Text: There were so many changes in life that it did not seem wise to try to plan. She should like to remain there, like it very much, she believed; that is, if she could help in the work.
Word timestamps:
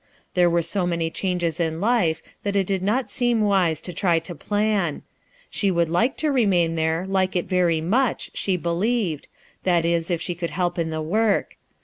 There 0.33 0.49
were 0.49 0.63
so 0.63 0.87
many 0.87 1.11
changes 1.11 1.59
in 1.59 1.79
life 1.79 2.23
that 2.41 2.55
it 2.55 2.65
did 2.65 2.81
not 2.81 3.11
seem 3.11 3.41
wise 3.41 3.79
to 3.81 3.93
try 3.93 4.17
to 4.17 4.33
plan. 4.33 5.03
She 5.51 5.69
should 5.69 5.89
like 5.89 6.17
to 6.17 6.31
remain 6.31 6.73
there, 6.73 7.05
like 7.07 7.35
it 7.35 7.45
very 7.45 7.81
much, 7.81 8.31
she 8.33 8.57
believed; 8.57 9.27
that 9.61 9.85
is, 9.85 10.09
if 10.09 10.19
she 10.19 10.33
could 10.33 10.49
help 10.49 10.79
in 10.79 10.89
the 10.89 11.03
work. 11.03 11.55